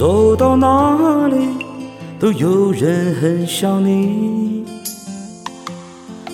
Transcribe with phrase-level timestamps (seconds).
[0.00, 1.36] 走到哪里
[2.18, 4.64] 都有人很想你，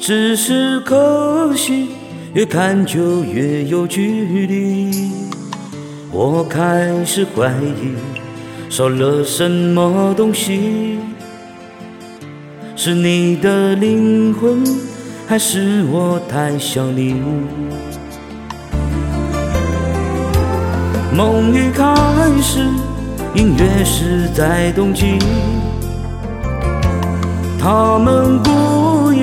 [0.00, 1.88] 只是可惜，
[2.34, 5.10] 越看就越有距离。
[6.12, 7.96] 我开始怀疑，
[8.70, 11.00] 少了什么东西？
[12.76, 14.62] 是你的灵魂，
[15.26, 17.16] 还是我太想你？
[21.12, 21.92] 梦一开
[22.40, 22.60] 始，
[23.38, 25.16] 音乐是在冬季。
[27.56, 29.20] 他们故意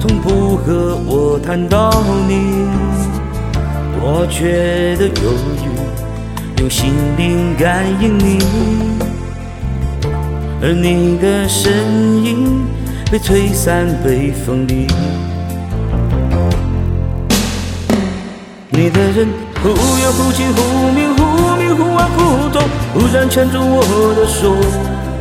[0.00, 1.90] 从不和我谈到
[2.26, 2.64] 你，
[4.00, 5.68] 我觉得犹豫，
[6.62, 8.38] 用心灵感应你，
[10.62, 12.64] 而你的身影
[13.12, 14.86] 被吹散北风里。
[18.70, 19.28] 你的人
[19.62, 21.09] 忽远忽近，忽明，
[23.00, 24.54] 突，然牵住我的手，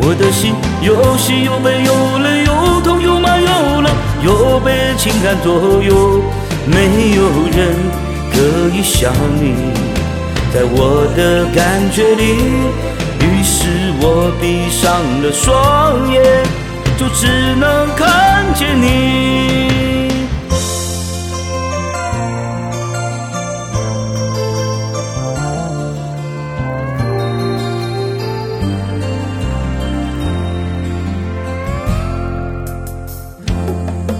[0.02, 3.90] 我的心又喜又悲，又累又痛，又麻又辣，
[4.22, 6.22] 又被情感左右。
[6.66, 7.24] 没有
[7.56, 7.74] 人
[8.32, 8.38] 可
[8.76, 9.72] 以像你，
[10.54, 12.36] 在我的感觉里。
[13.22, 13.68] 于是
[14.02, 16.22] 我闭上了双眼，
[16.98, 19.89] 就只能看见你。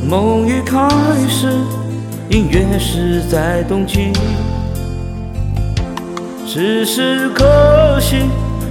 [0.10, 0.90] 梦一开
[1.28, 1.54] 始，
[2.32, 4.12] 音乐是在冬季，
[6.48, 8.16] 只是可惜，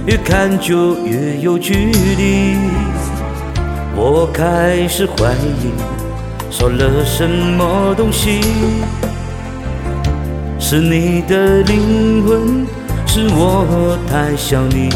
[0.05, 2.57] 越看就越有距离。
[3.95, 5.71] 我开始怀疑，
[6.51, 8.41] 少了什么东西？
[10.59, 12.67] 是你的灵魂，
[13.07, 14.89] 是我太想你。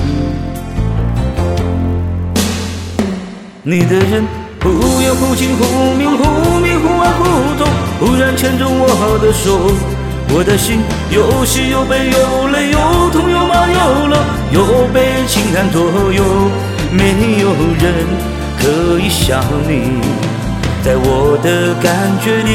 [3.64, 4.43] 你的人。
[4.63, 7.24] 忽远忽近，忽明忽明，忽暗忽
[7.57, 7.68] 痛，
[8.00, 9.59] 忽然牵着我的手，
[10.29, 10.79] 我的心
[11.12, 12.79] 有喜有悲，有泪有
[13.12, 15.81] 痛，有麻有辣，又被情感左
[16.13, 16.23] 右。
[16.91, 17.50] 没有
[17.81, 18.07] 人
[18.57, 20.00] 可以想你，
[20.81, 22.52] 在我的感觉里。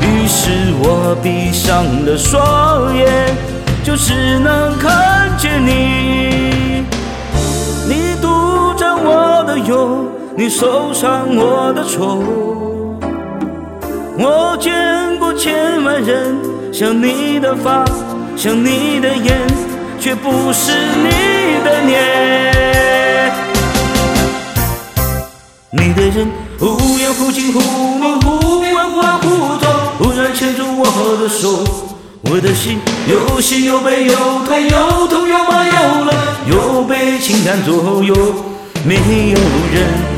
[0.00, 3.34] 于是我闭上了双眼，
[3.82, 6.84] 就只能看见你，
[7.88, 10.06] 你独占我的忧。
[10.38, 12.22] 你受伤我的愁，
[14.16, 14.72] 我见
[15.18, 16.38] 过千万人，
[16.72, 17.84] 像你的发，
[18.36, 19.36] 像你的眼，
[19.98, 20.70] 却不是
[21.02, 21.10] 你
[21.64, 23.34] 的脸。
[25.72, 28.70] 你的人忽远忽近，忽明忽
[29.00, 29.68] 暗，忽忽痛，
[29.98, 31.64] 忽然牵住我的手，
[32.30, 32.78] 我的心
[33.08, 34.14] 有喜有悲，有
[34.46, 36.14] 痛有痛，有麻有辣，
[36.48, 38.14] 又被情感左右，
[38.86, 38.94] 没
[39.30, 39.38] 有
[39.74, 40.17] 人。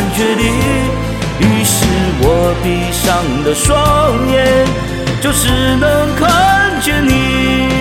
[0.00, 0.44] 感觉你，
[1.40, 1.84] 于是
[2.22, 4.64] 我闭上了双眼，
[5.20, 7.79] 就是能看见你。